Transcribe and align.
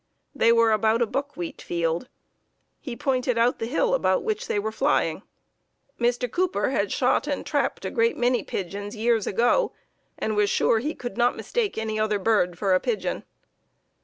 They 0.33 0.51
were 0.51 0.71
about 0.71 1.03
a 1.03 1.05
buckwheat 1.05 1.61
field. 1.61 2.09
He 2.79 2.95
pointed 2.95 3.37
out 3.37 3.59
the 3.59 3.67
hill 3.67 3.93
about 3.93 4.23
which 4.23 4.47
they 4.47 4.57
were 4.57 4.71
flying. 4.71 5.21
Mr. 5.99 6.25
Cooper 6.31 6.71
had 6.71 6.91
shot 6.91 7.27
and 7.27 7.45
trapped 7.45 7.85
a 7.85 7.91
great 7.91 8.17
many 8.17 8.41
pigeons 8.43 8.95
years 8.95 9.27
ago, 9.27 9.73
and 10.17 10.35
was 10.35 10.49
sure 10.49 10.79
he 10.79 10.95
could 10.95 11.17
not 11.19 11.35
mistake 11.37 11.77
any 11.77 11.99
other 11.99 12.17
bird 12.17 12.57
for 12.57 12.73
a 12.73 12.79
pigeon. 12.79 13.25